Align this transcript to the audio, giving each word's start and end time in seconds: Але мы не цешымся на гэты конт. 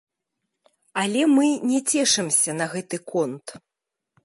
Але 1.01 1.21
мы 1.35 1.45
не 1.73 1.79
цешымся 1.91 2.51
на 2.63 2.71
гэты 2.75 2.97
конт. 3.13 3.47